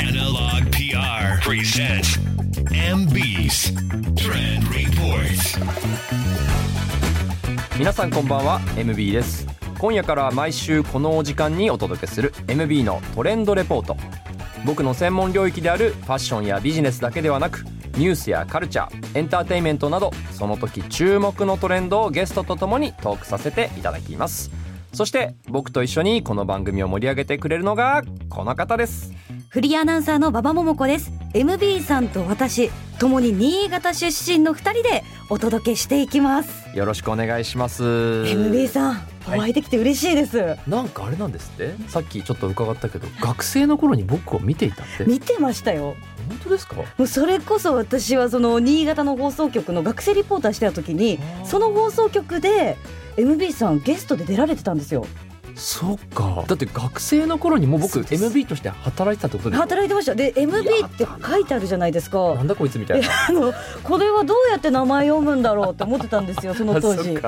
[0.00, 2.18] Analog PR presents
[2.72, 3.72] MB's
[4.16, 5.58] Trend Report.
[7.78, 8.60] 皆さんこんばんは。
[8.76, 9.46] MB です。
[9.78, 13.96] 今夜から毎週このお時間にお届けする MB のトレンドレポート。
[14.64, 17.64] 僕の専門領域であるファッションやビジネスだけではなく
[17.96, 24.50] ニュースやカルチャーエンターテインメントなどその時注目のトレンドをゲストとともにトークさせていただきます。
[24.92, 29.12] そして僕と一緒にこの番組を盛り上げてくれるのがこの方です。
[29.48, 31.12] フリーアナウンサーの馬場桃子です。
[31.34, 36.76] MB さんと私ともに新潟出身の二人でお届けしていきます。
[36.76, 37.82] よろしくお願いします。
[37.82, 41.74] MB さんお会いできて嬉しいです、なんかあれなんですって？
[41.88, 45.04] さっきちょっと伺ったけど学生の頃に僕を見ていたって？
[45.04, 45.96] 見てましたよ
[46.28, 46.76] 本当ですか？
[46.76, 52.76] もうそれこそ私はその新潟の放送局の学生リポーターしてた時にその放送局で
[53.16, 55.06] MB さんゲストで出られてたんですよ。
[55.54, 56.44] そっか。
[56.46, 60.14] だって学生の頃にもう僕 MB として働いてたってことですか働いてました。
[60.14, 62.34] で MB って書いてあるじゃないですか。
[62.34, 63.08] なんだこいつみたいな。
[63.28, 67.18] あのこれはどうやって名前読むんだろうって思ってたんですよその当時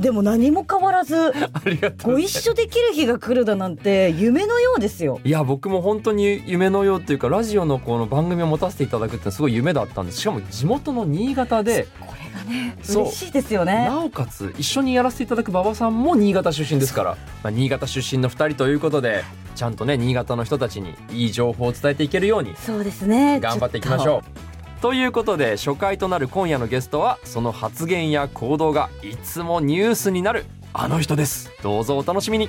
[0.00, 1.32] でも何も変わらず
[2.02, 5.20] ご一緒できる日が来るだなんて夢のようですよ。
[5.24, 10.20] いや僕も本当に夢のようっていうかラジオのこの番組を持たせていただくってすごい夢だったんです。
[10.20, 13.86] しかも地元の新潟でこれがね嬉しいですよね。
[13.86, 19.22] なおかつ一緒にやらせていただく馬場さんも新潟出身ですから、まあ、新潟出身の2人ということで
[19.54, 23.38] ちゃんとね新潟の人たちにいい情報を伝えていけるようにそうですね。
[23.40, 24.49] 頑張っていきましょう。
[24.80, 31.50] ということで初回となる今夜のゲストはその発言や行動がいつもニュースになるあの人です。
[31.62, 32.48] どうぞお楽しみに。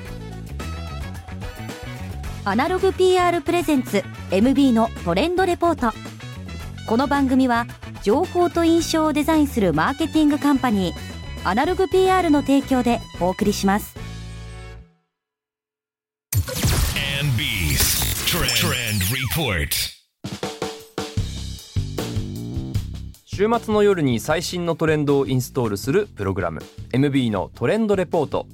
[2.46, 5.96] アナログ PR プレゼンツ MB のトレンドレポート。
[6.88, 7.68] この番組は
[8.02, 13.96] 情報と印象をデザインするマーケティングカンパニーアナログ PR の提供でお送りします。
[17.20, 17.78] MB's
[18.26, 20.01] Trend, Trend Report.
[23.42, 28.46] 週末の夜に最新のトレンドをインストールするプログラム MB のトレンドレポート。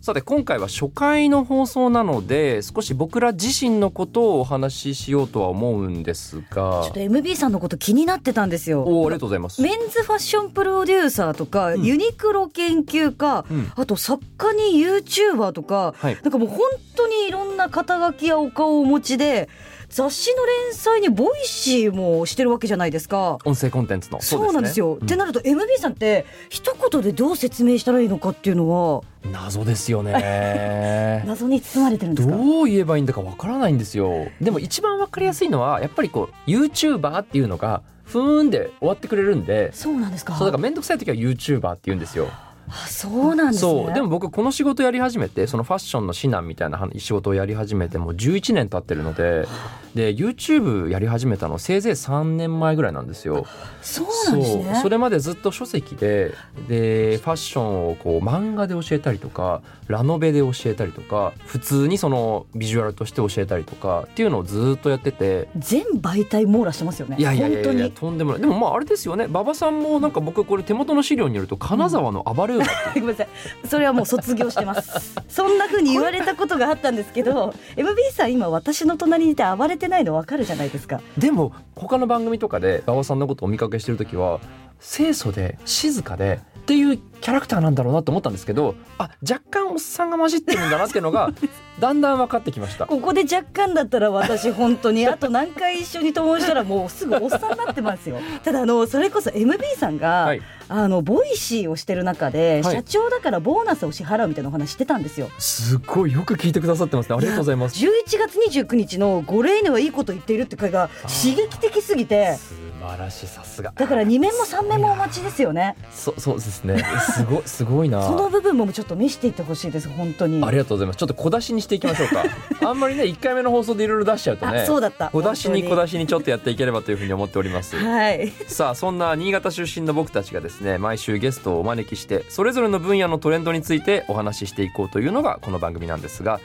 [0.00, 6.44] さて今回は初回の放送なので少し僕ら自身のことをお話ししようとは思うんですが。
[6.46, 8.84] ちょっと MB さんのこと気になってたんですよ。
[8.84, 9.60] おーありがとうございます。
[9.60, 11.82] メンズファッションプロデューサーとか、ん。
[11.82, 13.70] ユニクロ研究家、うん。
[13.76, 16.18] あと作家に YouTuber とか、はい。
[16.22, 16.60] なんかもう本
[16.96, 19.50] 当にいろんな肩書きやお顔をお持ちで
[19.92, 23.36] 雑誌の連載にボイシーもしてるわけじゃないですか。
[23.44, 24.94] 音声コンテンツのそうなんですよ。
[24.96, 32.34] ねってなると MB さんって一言でどう説明したらいいのかっていうのはうん謎ですよね 謎に包まれてるんですか？
[32.34, 40.34] どう言えばいいんだかわからないんですよでも一番わかりやすいのはやっぱりこう YouTuber っていうのがふーんで終わってくれるんでそうなんですか。
[40.36, 42.28] そうだから面倒くさい時は YouTuber って言うんですよ
[42.68, 43.70] あそうなんですね。
[43.70, 49.46] そうでも僕この仕事やり始めてそのファッションの指南みたいな話仕事をやり始めてもう11年経ってるので
[49.94, 53.46] で YouTube やり始めたのせいぜい3年前ぐらいなんですよ。
[53.82, 54.80] そうなんですね。
[54.82, 56.32] それまでずっと書籍で
[56.68, 67.16] でファッションをこう漫画で教えたりとかラノベで教えたりとか普通にそのビジュアルとして教えたりとかっていうのをずっとやってて全媒体網羅してますよね。
[67.18, 67.90] いやいやいやいや。
[67.90, 72.61] とんでもないでもまああれですよね馬場さんもなんか僕これ手元の資料によると金沢の暴れ
[72.94, 73.28] ごめんなさい。
[73.68, 75.14] それはもう卒業してます。
[75.28, 81.00] そんな風に言われたことがあったんですけど MB さん今私の隣にいて暴れてないの分かるじゃないですか。
[81.18, 84.40] でも他の番組とかで馬場さんのことをお見かけしてる時は
[84.80, 91.30] 清楚で静かでっていうキャラクターなんだろうなと思ったんですけどあ若干おっさんが混じってるんだなっていうのが
[91.80, 92.86] だんだん分かってきました。
[92.86, 98.18] ここで若干だったら私本当に あと何回一緒に友達したらもうすぐおっさんになってますよ。
[98.44, 100.42] ただあのそれこそ MB さんが、はい。
[100.68, 102.76] あのボイシーをしてる中で、はい。
[102.76, 105.28] 社長だからボーナスを支払うみたいなお話してたんですよ。
[105.38, 107.10] すごいよく聞いてくださってます。
[107.10, 107.76] ねありがとうございます。
[107.76, 112.36] 11月29日の「ゴレーネはいいこと言っている」って回が刺激的すぎて。
[112.82, 113.72] 素晴らしいさすが。
[113.76, 115.76] だから2面も3面もお待ちですよね。
[115.92, 116.84] そそうですね。
[117.00, 118.02] すごいすごいな。
[118.06, 120.44] その部分もちょっと見せていってほしいです本当に。
[120.44, 120.96] ありがとうございます。
[120.96, 122.24] ちょっと小出しにしていきましょうか。
[122.68, 125.08] あんまりね1回目の放送でいろいろ出しちゃうとねあそうだった。
[125.12, 127.76] 小出しに小出ししにちょっとやっていければというふうに思っております。
[127.76, 128.32] はい。
[128.46, 136.40] さあそんな新潟出身の僕たちがですね毎週ゲストをお招きしてそれぞれの分野のトレンドについてお話ししていこうというのがこの番組なんですが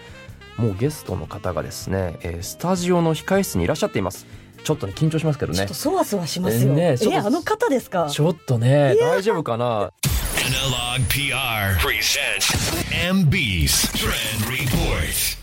[0.58, 4.26] もうゲストの方がですね、えースタジオの控室にいらっしゃっています。
[4.64, 5.60] ちょっとね緊張しますけどね。
[5.60, 8.08] ちょっとそわそわしますよ、ねちょっとえあの方ですか？
[8.12, 9.92] ちょっとね大丈夫かな？
[10.48, 12.48] Analog PR presents
[12.94, 15.38] MB's Trend Report.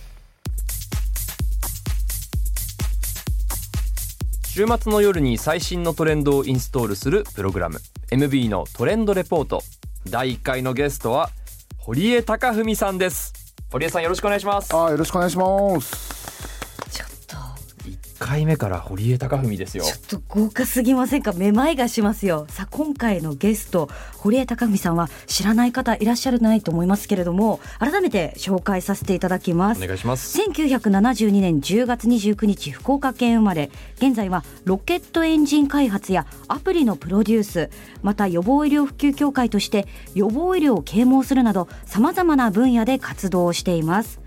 [4.47, 7.81] 週末の夜に最新のトレンドをインストールするプログラム
[8.13, 9.63] MB のトレンドレポート
[10.09, 11.29] 第1回のゲストは
[11.77, 13.35] 堀江貴文さんです
[13.71, 16.14] 堀江さんよろしくお願いしますあーよろしくお願いします。
[18.19, 19.85] 回目から堀江貴文ですよ。
[19.85, 21.33] ちょっと豪華すぎませんか？
[21.33, 22.47] めまいがしますよ。
[22.49, 23.89] さあ今回のゲスト
[24.19, 29.83] 堀江貴文さんは知らない方いらっしゃらないと思いますけれども改めて紹介させていただきます。
[29.83, 30.39] お願いします。
[30.41, 33.71] 1972年10月29日福岡県生まれ。
[33.97, 37.71] 現在はロケットエンジン開発やアプリのプロデュース。
[38.03, 44.21] また予防医療普及協会として予防医療を啓蒙するなどさまざまな分野で活動をしています。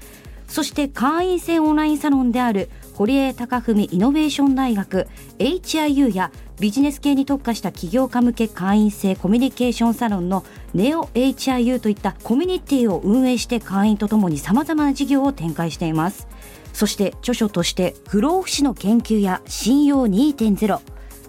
[0.47, 5.07] そして会員制オンラインサロンである堀江貴文イノベーション大学
[5.37, 16.27] HIU やビジネス系に特化した起業家向け会員制コミュニケーションサロンの NEOHIU といったコミュニティを運営して会員とともに様々な事業を展開しています。
[16.73, 20.79] そして著書として不老不死の研究や信用2.0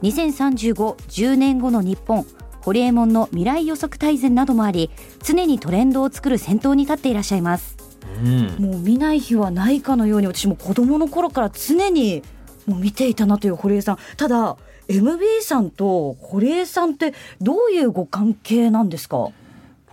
[0.03, 2.25] 2035-10年後の日本
[2.63, 4.91] ホリエモンの未来予測大全などもあり
[5.23, 7.78] 常にトレンドを作る先頭に立っていらっしゃいます。
[8.17, 8.47] うん。
[8.59, 12.23] もう見ない日はないかのように私も子どもの頃から常に
[12.67, 13.99] もう見ていたなという堀江さん。
[14.17, 14.57] ただ
[14.89, 19.29] MB さんと堀江さんってどういうご関係なんですか？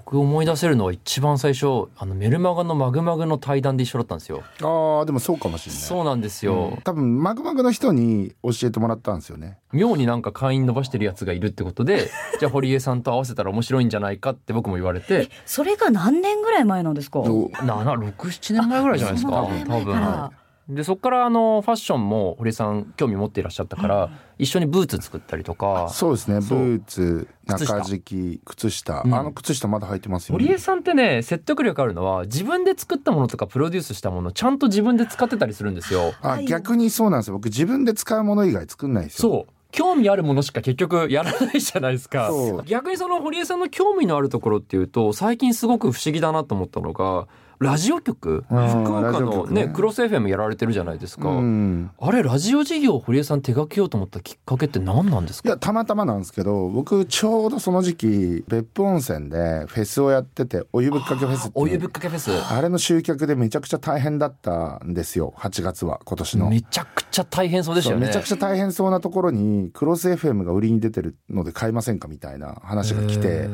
[0.05, 1.65] 僕思い出せるのは一番最初
[1.97, 4.43] あのメルマガのマグマグの対談で一緒だったんですよ。
[4.61, 5.81] ああでもそうかもしれない。
[5.81, 9.57] そうなんですよ、多分マグマグの人に教えてもらったんですよね。
[9.73, 15.29] 妙になんか会員伸ばしてるやつがいるってことで じゃあ堀江さんと合わせたら面白いんじゃないかって僕も言われて。
[15.47, 17.19] それが何年ぐらい前なんですか？
[17.19, 19.31] お767年前ぐらいじゃないですか。
[19.67, 20.29] 多分
[20.67, 24.09] でそこからあのファッションも堀江さん興味持っていらっしゃったから、
[24.39, 26.39] 一緒にブーツ作ったりとかそうですね。
[26.39, 27.75] ブーツ靴下。
[27.77, 29.03] 中敷き靴下。
[29.05, 29.13] うん。
[29.13, 36.13] あの靴下まだ履いてますよ堀江さんってね説得力あるのは自分で作ったものとかプロデュースしたものちゃんと自分で使ってたりするんですよ。
[36.21, 37.35] あ逆にそうなんですよ。
[37.35, 39.29] 僕自分で使うもの以外作んないですよ。
[39.29, 39.53] そう。
[39.71, 42.29] 興味あるものしか結局やらないじゃないですか。
[42.29, 42.63] そう。
[42.63, 47.27] 逆にその堀江さんの興味のあるところっていうと最近すごく不思議だなと思ったのが
[47.59, 48.43] ラジオ局？
[48.47, 49.67] 福うん岡の局ね。
[49.67, 51.91] ねクロス FM やられてるじゃないですか、うん。
[51.99, 55.49] あれラジオ事業を堀江さん手掛けようと思ったきっかけって何なんですか？
[55.49, 62.31] いやたまたまなんですけど僕ちょうどその時期別府温泉でフェスをやっててお湯ぶっかけフェスお湯ぶっかけフェス。
[62.31, 66.49] あれの集客でめちゃくちゃ大変だったんですよ8月は今年の。
[66.49, 68.07] めちゃくちゃ大変そうでしたよね。
[68.07, 73.27] めちゃくちゃ大変そうなところにクロス FM が売りに出てるので買いませんかみたいな話が来て。
[73.27, 73.49] へ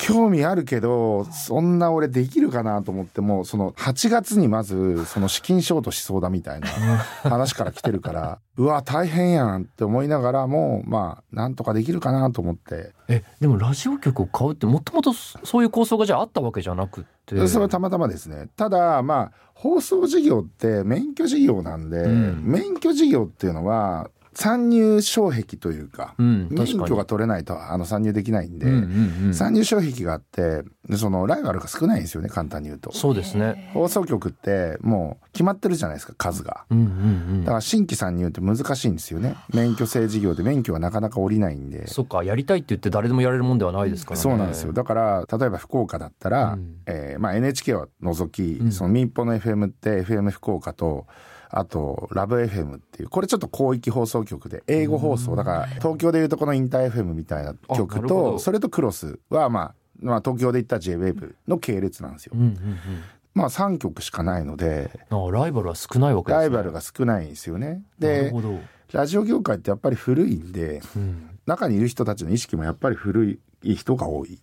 [0.00, 6.68] 興味あるけどそんな俺できるかなと思ってもその8月にまずその資金ショートしそうだみたいな
[7.28, 12.92] 話から来てるからうわ大変やんって思いながらもまあなんとかできるかなと思って。
[13.08, 17.46] えでもラジオ局を買うってもともとそういう構想がじゃああったわけじゃなくって。
[17.48, 18.48] それはたまたまですね。
[18.56, 22.42] ただまあ放送事業って免許事業なんで、うん。
[22.44, 29.34] 免許事業っていうのは参入障壁というか、うん免許が取れないとあの参入できないんで、うんうんうん。
[29.34, 32.90] 参入障壁があってでそのライバルが少ないんですよね簡単に言うと。
[32.94, 33.70] そうですね。
[33.74, 36.64] 放送局ってもう決まってるじゃないですか数が。
[36.70, 37.40] うんうんうん。
[37.44, 39.36] だから新規参入って難しいんですよね。
[39.52, 41.86] 免許制事業で免許がなかなか下りないんで。
[41.86, 44.22] そっかやりたいって言って誰でもやれるもんではないですからね。
[44.22, 44.72] そうなんですよ。
[44.72, 46.76] だから例えば福岡だったら、うん。
[46.86, 48.72] えーまあ、NHK を除き、うん。
[48.72, 51.06] その民放の FM って FM 福岡と
[51.52, 58.32] あとラブ FM っていうこれちょっと広域放送局で英語放送だから東京でいうとこのインター FM みたいなあな局るほど。
[58.32, 62.32] とそれとクロスはまあまあ、東京で言った JWAVE の系列なんですよ。
[62.34, 62.78] うんうん
[63.32, 64.90] まあ3局しかないので
[65.30, 66.40] ライバルは少ないわけですね。
[66.40, 67.82] ライバルが少ないんですよね。
[67.98, 68.32] で
[68.92, 71.30] ラジオ業界ってやっぱり古いんでうん。
[71.46, 74.40] 中にいる人たちの意識もやっぱり古い人が多い。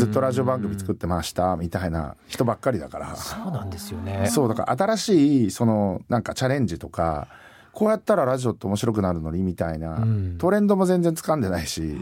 [0.00, 3.14] ずっとラジオ番組作ってましたみたいな人ばっかりだから。
[3.16, 7.28] そうなんですよねそうだから新しいそのなんかチャレンジとか
[7.72, 11.98] こうやったらラジオって面白くなるのにみたいな、うんトレンドも全然掴んでないし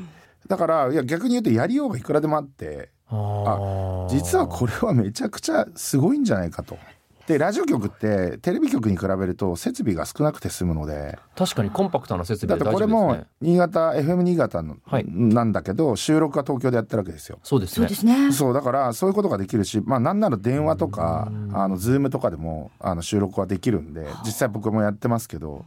[0.47, 6.78] だからいや逆に言うとやりようがいくらでもあってあー実はこれはめちゃくちゃすごいんじゃないかと。
[7.29, 11.19] でラジオ局ってテレビ局に比べると設備が少なくて済むので。
[11.37, 13.29] 確かにコンパクトな設だ備で大ってこれも丈夫ですね。
[13.43, 15.05] 新潟 FM 新潟の、はい。
[15.07, 17.39] なんだけど収録は東京でやってるわけですよ。
[17.43, 17.75] そうですね。
[17.77, 18.33] そうですね。
[18.33, 25.67] そうだからそういうことができるしまあなんなら電話とかあのズームとかでもあの収録はできるんで実際僕もやってますけど。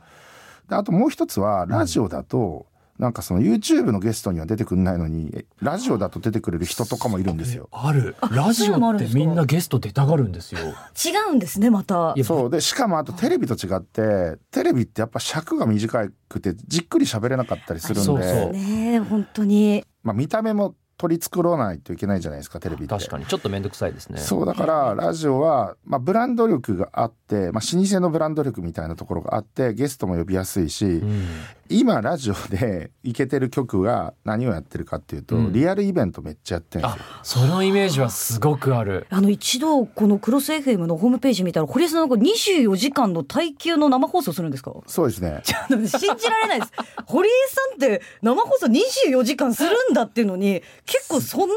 [0.68, 2.65] であともう一つはラジオだと
[3.00, 7.69] なんかその YouTube のゲストには出てくんないのにえラジオだと出てくれる人とかもいるんですよ。
[7.71, 8.15] ある。
[8.31, 10.60] ラジオってみんなゲスト出たがるんですよ。
[10.62, 12.15] 違うんですね、また。
[12.24, 12.50] そう。
[12.50, 18.03] でしかもあとテレビと違ってテレビってやっぱ尺が短くてじっくり喋れなかったりするんで。
[18.03, 18.51] そうそう。
[18.51, 19.83] ねえ本当に。
[20.03, 22.93] まあ、見た目も取り繕わないといけないじゃないですかテレビって。
[22.93, 23.25] 確かに。
[23.25, 24.20] ちょっと面倒くさいですね。
[24.20, 31.25] そうだからラジオは、まあ、ブランド力があって、まあ、老舗のブランド力みたいなところがあってゲストも呼びやすいし、うん。
[31.70, 35.53] 今ラジオでイケてる曲が何をやってるかっていうと、うん。
[35.53, 37.05] リアルイベントめっちゃやってるんですよ。
[37.13, 39.08] あそのイメージはすごくある。
[39.10, 44.72] あの一度このクロス FM のホームページ見たら堀江さんなんか24時間の耐久の生放送するんですか？
[44.86, 45.41] そうですね。
[45.43, 46.74] 信じられないです。
[47.08, 47.31] 堀江
[47.79, 51.55] さんって生放送24時間するんだっていうのに結構そんな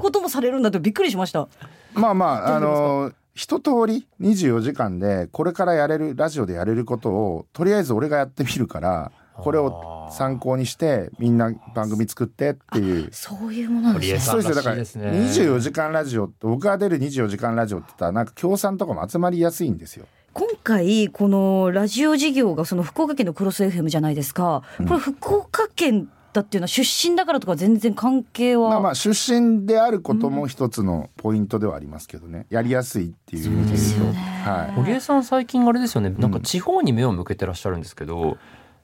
[0.00, 1.46] こともされるんだってびっくりしました。
[1.94, 13.08] まあまああの一通り24時間でこれからやれるラジオでやれることをとりあえず俺がやってみるからこれを参考にしてみんな番組作ってっていう。
[13.12, 14.18] そういうものなんですね。
[14.18, 20.06] そうですよだかららしいですね24時間ラジオって僕が出る24時間ラジオって言ったらなんか協賛とかも集まりやすいんですよ。
[20.32, 24.62] 今回このラジオ事業がその福岡県のクロス FM じゃないですか。
[24.88, 26.10] これ福岡県だ
[26.42, 29.10] っていうのは出身だからとか全然関係は、まあまあ出
[29.40, 32.46] 身であることも一つのポイントではありますけどね。
[32.50, 33.46] やりやすいっていう。
[33.46, 34.18] 意味で言うと
[34.50, 34.72] はい。
[34.72, 36.10] 堀江さん最近あれですよね。
[36.10, 38.36] なんか地方に目を向けてらっしゃるんですけど、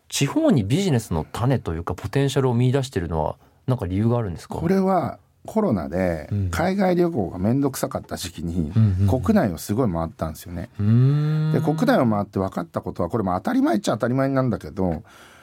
[0.09, 4.57] 地方にビジネスの種というかポテンシャルを見出してるのはなんか理由があるんですか？
[4.57, 6.51] これはコロナでうん。
[6.51, 10.69] 海外旅行が面倒くさかった時期にうんうん国内をすごい回ったんですよね。
[10.79, 15.03] で国内を回って分かったことはこれも当たり前っちゃ当たり前なんだけど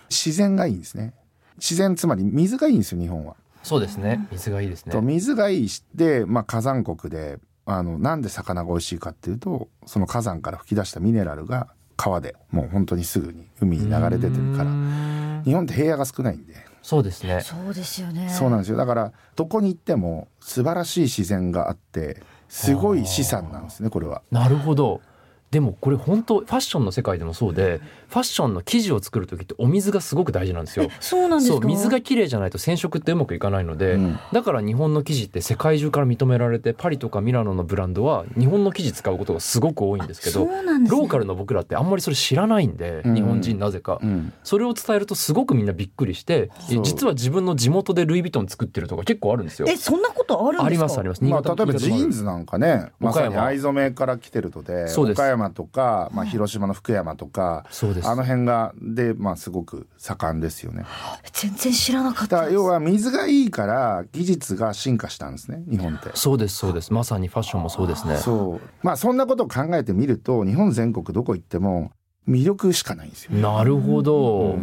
[0.10, 1.14] 自然がいいんですね。
[1.58, 3.36] 自然つまり水がいいんですよ日本は。
[3.64, 4.28] そうですね。
[4.32, 4.92] 水がいいですね。
[4.92, 14.70] と水がいいしで、まあ、火山国であのなんで魚が美味しいかっていうとその火山から噴き出したミネラルが川でもう本当にすぐに海に流れ出てるから。
[14.72, 15.44] ん。
[15.44, 16.56] 日本って平野が少ないんで。
[16.82, 17.42] そうですね。
[17.42, 18.30] そうですよね。
[18.30, 18.78] そうなんですよ。
[18.78, 24.22] だからどこに行っても素晴らしい自然があってすごい資産なんですねこれは。
[24.32, 25.02] なるほど
[25.50, 34.20] でもこれ本当ファッションの世界でもそうでファッションの生地を作る時ってお水がすごく大事なんですよそうなんです水が綺麗じゃないと染色ってうまくいかないので、うん。
[34.34, 41.00] だから日本の生地って世界中から認められてパリとかミラノのブランドは日本の生地使うことがすごく多いんですけそどうなんですね。
[41.00, 43.16] ローカルの僕らってあんまりそれ知らないんで、うん。
[43.16, 44.34] 日本人なぜか、うん。
[44.44, 46.52] それを伝えるとすごくみんなびっくりして
[46.84, 49.68] 実は自分の地元でルイ・ヴィトン作ってるとか結構あるんですよ。
[49.70, 50.66] えそんなことあるんですか？
[50.66, 51.24] ありますあります。
[51.24, 55.20] まあ、例えばジーンズなんかねまさに岡山藍染めから来てるのでそうです。
[55.20, 58.08] 岡山とか、まあ、広島の福山とかそうです。
[58.08, 60.86] あの辺がで、まあ、すごく盛んですよね。
[61.32, 66.10] 全然知らなかった要は水がいいから技術が進化したんですね日本って。
[66.16, 66.92] そうですそうです。
[66.92, 68.18] まさにファッションもそうですね。
[68.18, 68.68] そう。
[68.84, 71.92] まあそんなことを考えてみると日本全国どこ行っても
[72.28, 73.32] 魅力しかないんですよ。
[73.34, 74.58] なるほど、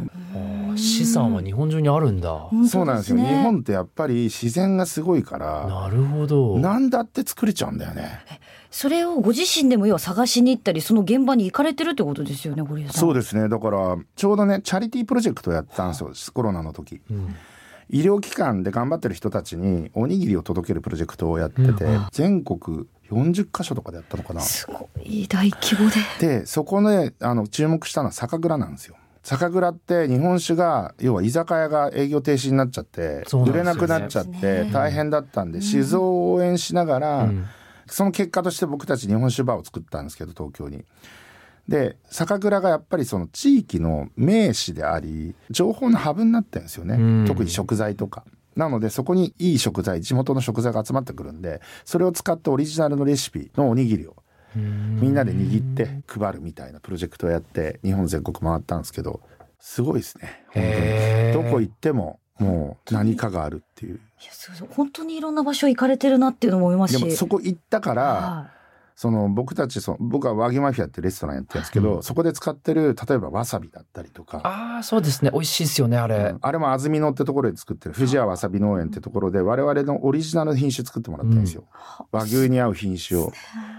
[0.69, 0.77] うん。
[0.77, 2.49] 資産は日本中にあるんだ。
[2.69, 3.27] そうなんですよ、ね。
[3.27, 6.59] 日本ってやっぱり自然がすごいからなるほど。
[6.59, 8.21] 何だって作れちゃうんだよね。
[8.75, 12.95] それをご自身でも要は探しに行ったりその現場に行かれてるってことですよね堀江さん。
[12.95, 13.49] そうですね。
[13.49, 17.01] だからちょうどねチャリティープロジェクトをやったんですよコロナの時。
[17.09, 17.37] うん
[17.91, 22.07] 医療機関で頑張ってる人たちにおにぎりを届けるプロジェクトをやってて、うん。
[22.13, 24.41] 全国40カ所とかでやったのかな。
[24.41, 26.39] すごい大規模で。
[26.41, 28.97] でそこであの注目したのは酒蔵なんですよ。
[29.23, 33.43] 酒蔵って日本酒が要は居酒屋が営業停止になっちゃってね。
[33.47, 37.47] 売れなくなっちゃって大変だったんで酒造を応援しながら、うん
[37.87, 40.85] その結果として僕たち日本酒バーを作ったんですけど東京に。
[41.69, 47.25] で酒蔵がやっぱりその地域の名士であり情報のハブになってるんですよね、うん。
[47.27, 48.25] 特に食材とか。
[48.55, 54.23] なのでそこにいい食材地元の食材が集まってくるんでそれを使ってオリジナルのレシピのおにぎりを
[54.55, 59.21] みんなで握って配るみたいなプロジェクトをやって日本全国回ったんですけど
[59.59, 60.45] すごいですね。
[60.49, 60.63] 本
[61.33, 61.47] 当に。
[61.47, 64.01] どこ行ってももう何かがあるっていう。
[64.23, 67.01] いやそうそう本当にいろんな場所行かれてるなっていうのも思いますし。
[67.01, 68.51] でもそこ行ったからは
[68.97, 74.41] その僕たちその僕は和牛マフィアってレストランやってるんですけど、うんそこで使ってる例えばわさびだったりとか。
[74.45, 75.31] ああそうですね。
[75.33, 76.39] 美味しいですよねあれ、うん。
[76.41, 81.65] あれも安曇野ってところで作ってる富士屋わさび農園ってところで我々のオリジナルの品種作ってもらってるんですよ、
[82.13, 83.33] 和牛に合う品種を。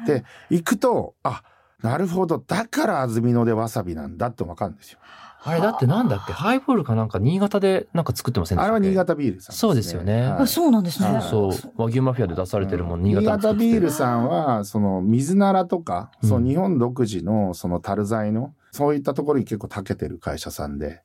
[0.05, 1.43] で行くとあ
[1.81, 2.39] なるほど。
[2.39, 4.99] だから安曇野でわさびなんだって分かるんですよ。
[5.47, 6.33] あれだってなんだっけ？
[6.33, 8.75] ハイボールかなんか新潟でなんか作ってませんでしたっけ？
[8.75, 10.21] あれは新潟ビールさん、そうですよね。
[10.23, 10.31] はい。
[10.41, 11.07] あそうなんですね。
[11.07, 11.21] はい。
[11.21, 11.53] そう。
[11.53, 16.29] そう和牛マフィアで出されてるもん、新新潟潟ビールささんはその水ならとか、うん。
[16.29, 21.01] その日本独自のその樽材のそういったところに結構長けてる会社さんで。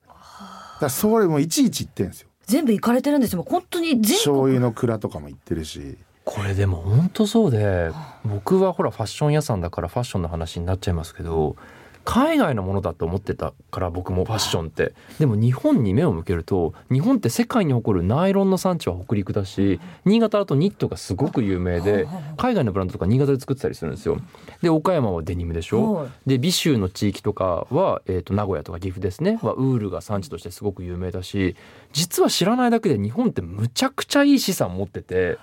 [0.81, 2.29] だそれもいちいち行ってるんですよ。
[2.47, 3.45] 全部行かれてるんですよ。
[3.47, 5.99] 本当に全醤国油の蔵とかも行ってるし。
[6.25, 7.91] これでも本当そうで
[8.25, 11.57] 僕はほらファッション屋さんだからファッションの話になっちゃいますけど
[12.05, 14.95] 海外のものだと思ってたから僕もファッションって。
[15.19, 24.19] でも日本に目を向けると日本って世界に誇るナイロンの産地は北陸だし新潟だとニットがすごく有名で海外のブランドとか新潟で作ってたりするんですよ。
[24.63, 26.09] で岡山はデニムでしょ、はい。
[26.27, 29.39] で美州の地域とかは、えー、と名古屋とか岐阜ですね。
[29.43, 31.57] はウールが産地としてすごく有名だし
[31.93, 35.39] 実は知らないだけで日本ってむちゃくちゃいい資産持ってて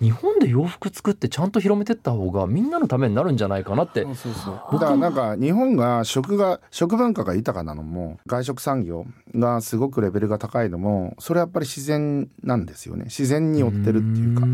[0.00, 4.02] 日本で洋服作ってちゃんと広めてった方がみんなのためになるんじゃないかなって。
[4.02, 4.54] そうそうそう。
[4.72, 13.04] だからなんか日本が食が食文化が豊かなのも外食産業がすごくレベルが高いのもそれはやっぱり自然なんですよね。
[13.04, 14.46] 自然に寄ってるっていうか。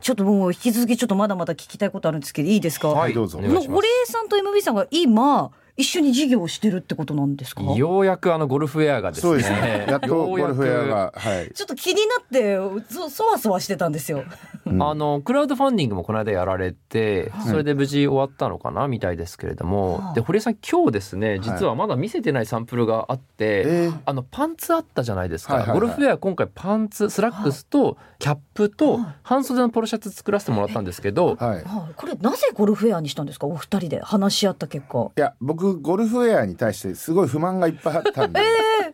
[0.00, 2.20] ちょっともう引き続きちょっとまだまだ聞きたいことあるん。
[2.20, 7.62] ですけどいいですか、はいどうぞ堀江さんと MB さんが今一緒に事業をしてるってことなんですか？
[7.62, 9.86] ようやくあのゴルフウェアがですねそうですね。
[9.88, 11.50] やっとゴルフウェアがはい。
[11.52, 12.56] ちょっと気になって
[12.92, 14.24] そそわそわしてたんですよ。
[14.66, 20.14] あのクラウドファンディングもこの間やられてそれで無事終わったのかなみたいですけれども、はい。
[20.14, 24.00] で堀江さん今日ですね実はまだ見せてないサンプルがあって、えー。
[24.06, 25.80] あのパンツあったじゃないですか、はいはいはい。
[25.80, 33.46] ゴルフウェア今回パンツスラックスとキャップと半袖のポロシャツ作らせてもらったんですけど、これなぜゴルフウェアにしたんですか？
[33.46, 35.10] お二人で話し合った結果。
[35.16, 38.40] いや僕ゴルフウェアに対してすごい不満がいっぱいあったんで。
[38.40, 38.44] え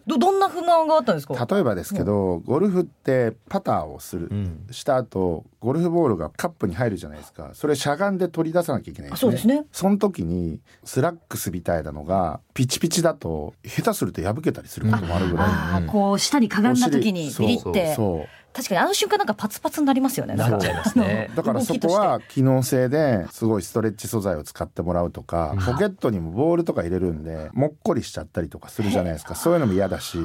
[0.05, 1.47] どどんな不満があったんですか？
[1.49, 4.67] 例えばですけどゴルフってパターをする、うん。
[4.71, 7.50] した後ゴルフボールがカップに入るじゃないですか。
[7.52, 9.64] それしゃがんで取り出さなきゃいけないあそうですね。
[9.71, 17.95] その時にスラックスみたいなのがピチピチだと下手すると破けたりすることもあるぐらい、ああこう下にかがんだ時にビリって。
[17.95, 20.35] そう確かにあの瞬間なんかパツパツになりますよね。
[20.35, 21.30] なっちゃいますね。
[21.37, 29.35] だからそこは機能性ですごいストレッチ素材を使ってもらうとか、ポケットにもボールとか入れるんでもっこりしちゃったりとかするじゃないですか。
[29.35, 30.18] そういうのも嫌だし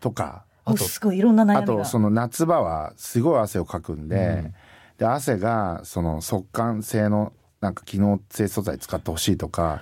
[0.00, 0.44] とか。
[0.66, 1.60] もうすごいいろんな悩みが。
[1.60, 4.52] あとその夏場はすごい汗をかくんで、
[4.98, 9.80] で汗がその速乾性のなんか機能性素材使ってほしいとか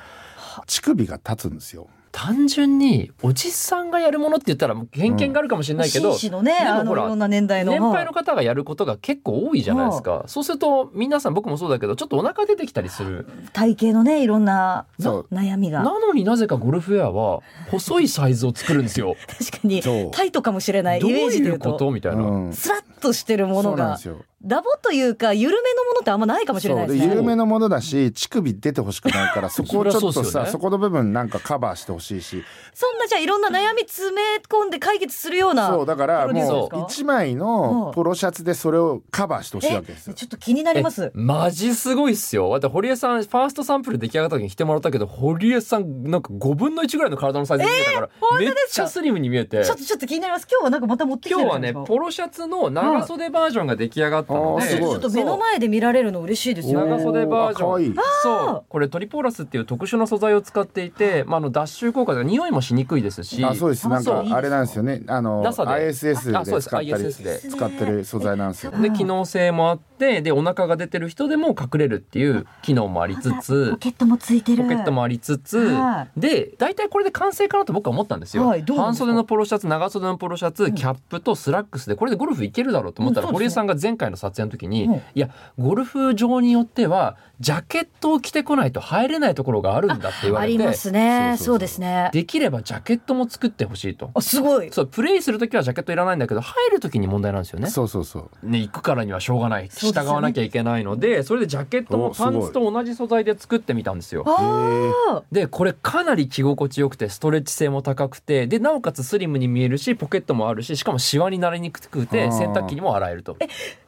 [0.66, 1.88] 乳首が立つんですよ。
[2.12, 7.72] 単純におじさんがやるものって言ったら偏見があるかもしれないけど、紳士のねでもほらあのいろんな年代の。
[7.72, 13.26] 年配の方がやることが結構多いじゃないですか、そうすると皆さん僕もそうだけどちょっとお腹出てきたりする。
[13.52, 15.34] 体型のねいろんなそう。
[15.34, 15.82] 悩みが。
[15.82, 17.40] なのになぜかゴルフウェアは
[17.70, 19.16] 細いサイズを作るんですよ。
[19.26, 19.82] 確かに。
[20.12, 21.90] タイトかもしれないイどうメージで言ういうことと？
[21.90, 22.52] みたいな、うん。
[22.52, 24.24] スラッとしてるものがそうなんですよ。
[24.44, 27.06] ダボというか緩めのものってあんまないかもしれないですね。
[27.06, 32.42] 緩めのものだし乳首出てほしくないから そこをちょっとさそ,、そりゃそこの部分なんかカバーしてほしいし
[32.74, 40.14] そんなじゃあいろんな悩み詰め込んで解決するようなそうだからもうですか？1枚のポロシャツでそれをカバーしてほしいわけですよ。
[40.14, 41.10] ちょっと気になりますえ。
[41.14, 48.08] マジすごいっすよだって堀江さんファーストサンプル出来上がった時に来てもらったけど堀江さんなんか5分の1ぐらいの体のサイズに見えたから、
[48.40, 50.48] めっちゃスリムに見えてちょっとちょっと気になります。
[50.50, 56.90] 今日はなんかまた持ってきて今日はるんですかねポロシャツの長袖バージョンが出来上がったので、ちょっと目の前で見られるの嬉しいですよね。
[56.90, 57.94] 長袖バージョン。
[58.22, 58.64] そう。
[58.68, 63.44] これトリポーラスっていう特殊な素材を使っていて、まあ、あの脱臭効果で匂いもしにくいですし。
[63.44, 63.88] あそうです。
[63.88, 65.02] なんかあれなんですよね。
[65.06, 67.38] あの ISS あそうで使ったり ISS で。
[67.50, 68.72] 使ってる素材なんですよ。
[68.72, 74.62] で機能性もあってでお腹が出てる人でも隠れるっていう機能もありつつポケットもついてる。
[74.64, 79.06] ポケットもありつつ、はで大体これで完成かなと僕は思ったんですよ、はいどうなんですか？
[79.06, 91.00] 半袖のポロシャツ長袖のポロシャツキャップとスラックスでこれでゴルフいけるだろうと思ったら、堀江さんが前回の撮影の時に、うんいやゴルフ場によってはジャケットを着てこないと入れないところがあるんだって言われてありますね。
[91.00, 92.10] そうそうそうそうですね。
[92.12, 94.10] できればジャケットも作ってほしいと。
[94.14, 94.70] あすごい。
[94.70, 97.68] そうプレイする時はジャケットいらないんだけど入る時に問題なんですよね。
[97.68, 98.48] そうそうそう。
[98.48, 104.24] ね、行くからにはしょうがない従わなきゃいけないのでそれでジャケットもパンツと同じ素材で作ってみたんですよ。
[104.26, 105.22] ああ。
[105.32, 113.36] でこれかなり着心地よくてストレッチ性も高くてでなおかつスリムに見えるしポケットもあるししかもシワになりにくくてあー洗濯機にも洗えると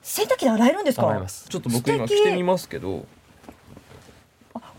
[0.02, 1.08] 洗濯機で洗えるんですか？
[1.08, 3.06] 洗えますちょっと僕今着てみますけど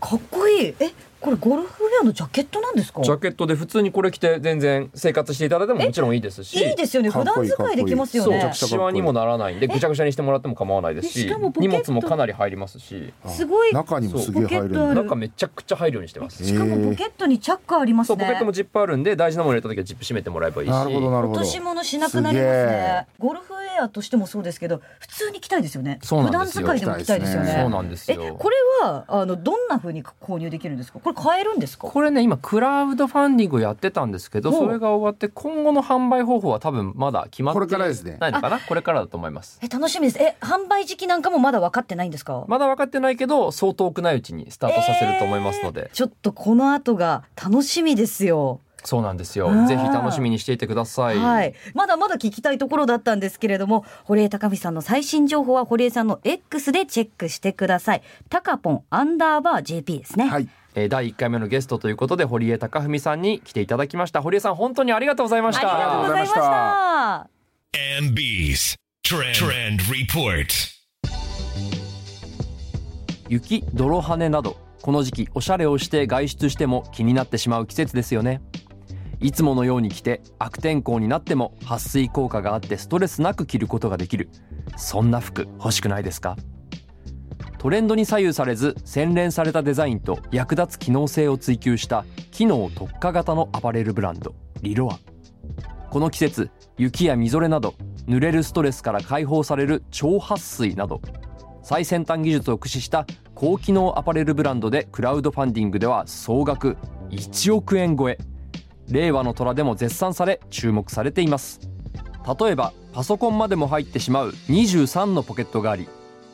[0.00, 0.74] かっこいい。
[0.78, 3.02] えこれゴルフウェアのジャケットなんですか？
[3.02, 7.10] ジャケットで普通にこれ着て全然生活していただいてももちろんいいですしいいですよね。
[7.10, 8.50] 普段使いできますよそうね。
[8.52, 13.72] シワにもならないんでぐちゃぐちゃにしてもらっても構わないですえし荷物もかなり入りますしすごい。
[13.72, 18.16] 中にもすげえ入るんだそうポケットある中めちゃくちゃ入るようにしてますしかもポケットにチャックありますね。
[18.18, 21.40] そうポケットもジップあるんで大事なもの入れた時はジップ閉めてもらえばいいしなるほどなるほど。
[21.40, 23.06] 落とし物しなくなりますね。
[23.18, 25.98] ゴルフウェアとしてもそうですけど、普通に着たいですよね。
[26.02, 27.56] そうなんですよ普段使いでも着たいですよね。
[27.60, 31.00] そうなんですえ、よこれはあのどんな風に購入できるんですか？
[31.06, 31.86] これ買えるんですか？
[31.86, 38.16] これね今クラウドファンディングをやってたんですけどそれが終わって今後の販売方法は多分まだ決まってこれからですね。
[38.20, 38.58] ないのかな？
[38.58, 39.60] これからだと思います。
[39.62, 40.18] え、楽しみです。
[40.20, 42.44] え、販売時期なんかもまだ分かってないんですか？
[42.48, 48.60] まだ分かってないけどそう遠くないうちにスタートさせると思いますので、ちょっとこの後が楽しみですよ。
[48.84, 49.48] そうなんですよ。
[49.66, 58.02] ぜひ楽しみにしていてください、はい、まだまだ聞きたいところだったんですけれども堀江貴美さんの最新情報は堀江さんの X でチェックしてください。
[58.30, 64.20] タカポンアンダーバー JP ですね、はいえー第1回目のゲストということで堀江貴文さんに来ていただきました。
[64.22, 67.30] 堀江さん本当にありがとうございましありがとうたございましありが
[67.72, 70.46] た MB's Trend, Trend Report.
[73.28, 78.40] 雪泥跳ねなどこの時期おしゃれをして外出しても気になってしまう季節ですよね。
[79.18, 84.28] いつものように着て悪天候になっても撥水効果があってストレスなく着ることができる。
[84.76, 86.36] そんな服欲しくないですか？
[87.58, 94.98] トレンドに左右されず洗練されたデザインと役立つ機能性を追求した機能特化型のアパレルブランドリロア。
[95.90, 97.74] この季節雪やみぞれなど
[98.06, 101.00] 濡れるストレスから解放される超撥水など
[101.62, 106.76] 最先端技術を駆使した高機能アパレルブランドでクラウドファンディングでは総額
[107.10, 108.18] 1億円超え。
[108.88, 111.60] 令和の虎でも絶賛され注目されています。
[112.38, 115.88] 例えばパソコンまでも入ってしまう23のポケットがあり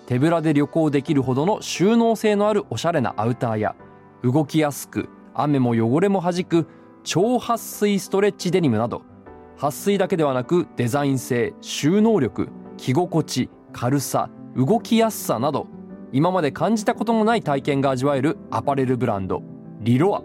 [0.07, 3.77] 手ぶらで旅行できるほどの収納性のあるおしゃれなアウターや
[4.23, 6.67] 動きやすく雨も汚れも弾く
[7.05, 9.03] 超撥水ストレッチデニムなど
[9.57, 15.67] 撥水だけではなくデザイン性収納力着心地軽さ動きやすさなど
[16.13, 19.43] 今まで感じたこともない体験が味わえるアパレルブランド
[19.81, 20.23] リロア。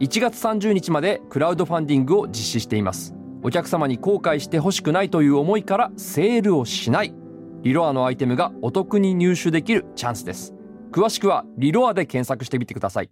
[0.00, 3.12] 1月30日までクラウドファンディングを実施しています。
[3.42, 7.12] お客様に後悔してほしくないという思いからセールをしない。
[7.62, 10.54] リロアのアイテムがお得に入手できるチャンスです。
[10.92, 13.10] 詳しくはリロアで検索してみてください。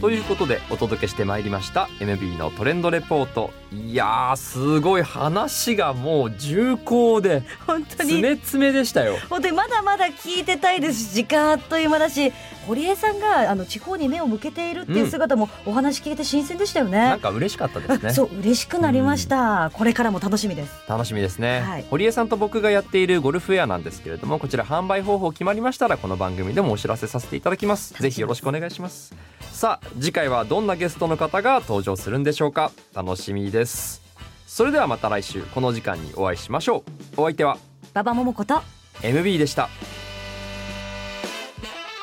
[0.00, 3.50] ということでお届けしてまいりました MB のトレンドレポート。
[3.72, 8.10] いやーすごい話がもう重厚で本当に。
[8.10, 9.16] 詰め詰めでしたよ。
[9.28, 11.04] 本当にまだまだ聞いてたいです。
[11.04, 12.32] し時間あっという間だし
[12.66, 18.12] 堀江さんがあの地方に目を向けているっていう姿もお話聞いて新鮮でしたよね、なんか嬉しかったですね。
[18.12, 20.72] そう嬉しくなりました、これからも楽しみです。
[20.88, 21.84] 楽しみですね、はい。
[21.90, 27.94] 堀江さんと僕がやっているゴルフウェアなんですけれどもこちら販売方法決まりましたらこの番組でもお知らせさせていただきます。
[27.94, 29.14] ぜひよろしくお願いします
[29.56, 32.72] さあ次回はどんなゲストの方が登場するんでしょうか？
[32.94, 34.02] 楽しみです。
[34.46, 36.84] それではまた来週この時間にお会いしましょ
[37.16, 37.22] う。
[37.22, 37.56] お相手は
[37.94, 38.60] 馬場桃子と
[39.00, 39.70] MB でした。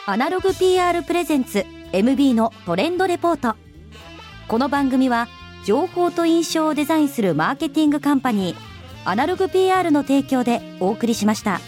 [0.07, 3.55] アナログ PR プレゼンツ MB のトレンドレポート。
[4.47, 5.27] この番組は
[5.63, 8.57] 情報と印象をデザインするマーケティングカンパニー
[9.05, 11.61] アナログ PR の提供でお送りしました。